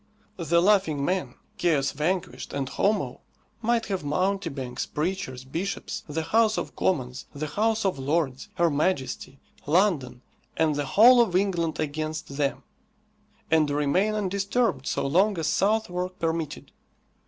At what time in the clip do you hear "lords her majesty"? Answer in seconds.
7.99-9.39